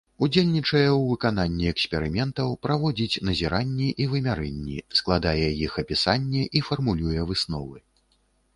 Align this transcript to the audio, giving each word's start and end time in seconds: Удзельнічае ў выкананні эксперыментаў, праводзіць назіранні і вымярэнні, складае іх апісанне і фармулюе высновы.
Удзельнічае 0.25 0.85
ў 0.85 1.01
выкананні 1.09 1.67
эксперыментаў, 1.73 2.55
праводзіць 2.67 3.21
назіранні 3.29 3.89
і 4.05 4.09
вымярэнні, 4.15 4.77
складае 5.03 5.47
іх 5.69 5.79
апісанне 5.85 6.43
і 6.59 6.67
фармулюе 6.71 7.19
высновы. 7.33 7.77